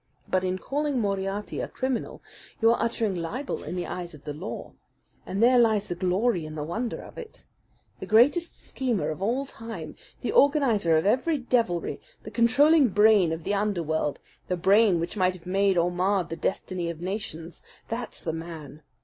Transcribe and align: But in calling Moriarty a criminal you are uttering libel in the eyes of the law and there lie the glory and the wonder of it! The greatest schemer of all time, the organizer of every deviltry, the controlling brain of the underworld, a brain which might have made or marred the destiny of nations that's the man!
But 0.27 0.43
in 0.43 0.57
calling 0.57 0.99
Moriarty 0.99 1.59
a 1.59 1.67
criminal 1.67 2.23
you 2.59 2.71
are 2.71 2.81
uttering 2.81 3.13
libel 3.15 3.61
in 3.61 3.75
the 3.75 3.85
eyes 3.85 4.15
of 4.15 4.23
the 4.23 4.33
law 4.33 4.73
and 5.27 5.43
there 5.43 5.59
lie 5.59 5.77
the 5.77 5.93
glory 5.93 6.43
and 6.43 6.57
the 6.57 6.63
wonder 6.63 6.99
of 6.99 7.19
it! 7.19 7.45
The 7.99 8.07
greatest 8.07 8.65
schemer 8.67 9.11
of 9.11 9.21
all 9.21 9.45
time, 9.45 9.93
the 10.21 10.31
organizer 10.31 10.97
of 10.97 11.05
every 11.05 11.37
deviltry, 11.37 12.01
the 12.23 12.31
controlling 12.31 12.87
brain 12.89 13.31
of 13.31 13.43
the 13.43 13.53
underworld, 13.53 14.19
a 14.49 14.55
brain 14.57 14.99
which 14.99 15.17
might 15.17 15.35
have 15.35 15.45
made 15.45 15.77
or 15.77 15.91
marred 15.91 16.29
the 16.29 16.35
destiny 16.35 16.89
of 16.89 16.99
nations 16.99 17.61
that's 17.87 18.19
the 18.19 18.33
man! 18.33 18.81